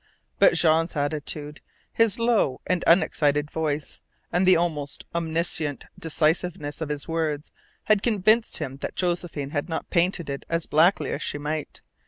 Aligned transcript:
But 0.39 0.55
Jean's 0.55 0.95
attitude, 0.95 1.61
his 1.93 2.17
low 2.17 2.59
and 2.65 2.83
unexcited 2.87 3.51
voice, 3.51 4.01
and 4.33 4.47
the 4.47 4.55
almost 4.55 5.05
omniscient 5.13 5.85
decisiveness 5.99 6.81
of 6.81 6.89
his 6.89 7.07
words 7.07 7.51
had 7.83 8.01
convinced 8.01 8.57
him 8.57 8.77
that 8.77 8.95
Josephine 8.95 9.51
had 9.51 9.69
not 9.69 9.91
painted 9.91 10.27
it 10.27 10.43
as 10.49 10.65
blackly 10.65 11.11
as 11.11 11.21
she 11.21 11.37
might. 11.37 11.83